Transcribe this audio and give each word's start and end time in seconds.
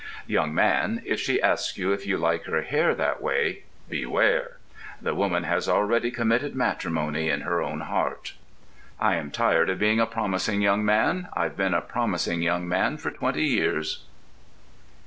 Young 0.25 0.51
man, 0.51 1.03
if 1.05 1.19
she 1.19 1.39
asks 1.39 1.77
you 1.77 1.91
if 1.93 2.07
you 2.07 2.17
like 2.17 2.45
her 2.45 2.63
hair 2.63 2.95
that 2.95 3.21
way, 3.21 3.61
beware. 3.87 4.57
The 4.99 5.13
woman 5.13 5.43
has 5.43 5.69
already 5.69 6.09
committed 6.09 6.55
matrimony 6.55 7.29
in 7.29 7.41
her 7.41 7.61
own 7.61 7.81
heart. 7.81 8.33
I 8.99 9.13
am 9.17 9.29
tired 9.29 9.69
of 9.69 9.77
being 9.77 9.99
a 9.99 10.07
promising 10.07 10.63
young 10.63 10.83
man. 10.83 11.27
I've 11.37 11.55
been 11.55 11.75
a 11.75 11.81
promising 11.81 12.41
young 12.41 12.67
man 12.67 12.97
for 12.97 13.11
twenty 13.11 13.45
years. 13.45 14.03